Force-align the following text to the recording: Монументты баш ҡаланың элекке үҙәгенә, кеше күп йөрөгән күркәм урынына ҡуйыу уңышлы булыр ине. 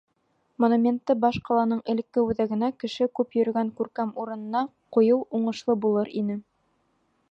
Монументты 0.63 1.15
баш 1.25 1.37
ҡаланың 1.49 1.83
элекке 1.93 2.23
үҙәгенә, 2.23 2.71
кеше 2.85 3.09
күп 3.21 3.39
йөрөгән 3.39 3.71
күркәм 3.83 4.17
урынына 4.25 4.67
ҡуйыу 4.97 5.25
уңышлы 5.41 5.81
булыр 5.87 6.15
ине. 6.23 6.45